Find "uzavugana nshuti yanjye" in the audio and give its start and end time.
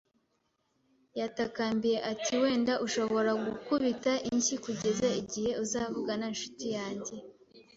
5.63-7.15